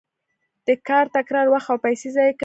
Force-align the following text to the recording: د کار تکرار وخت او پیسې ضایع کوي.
د 0.67 0.69
کار 0.87 1.05
تکرار 1.17 1.45
وخت 1.49 1.67
او 1.71 1.77
پیسې 1.85 2.07
ضایع 2.15 2.33
کوي. 2.33 2.39